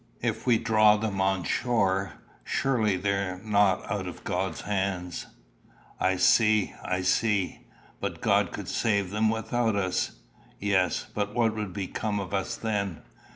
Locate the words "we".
0.47-0.57